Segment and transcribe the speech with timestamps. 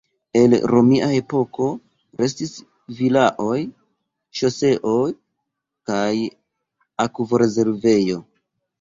[0.39, 1.67] El romia epoko
[2.21, 2.55] restis
[3.03, 3.59] vilaoj,
[4.41, 4.97] ŝoseo,
[5.93, 6.11] kaj
[7.09, 8.23] akvorezervejo.